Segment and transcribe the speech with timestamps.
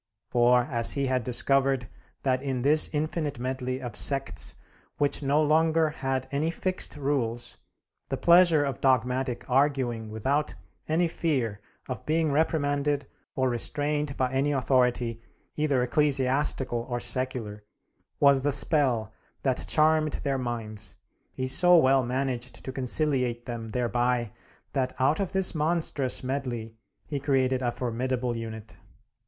[0.31, 1.87] For as he had discovered
[2.23, 4.55] that in this infinite medley of sects,
[4.97, 7.57] which no longer had any fixed rules,
[8.09, 10.55] the pleasure of dogmatic arguing without
[10.89, 15.21] any fear of being reprimanded or restrained by any authority,
[15.55, 17.63] either ecclesiastical or secular,
[18.19, 19.13] was the spell
[19.43, 20.97] that charmed their minds,
[21.31, 24.31] he so well managed to conciliate them thereby
[24.73, 26.73] that out of this monstrous medley
[27.05, 28.77] he created a formidable unit.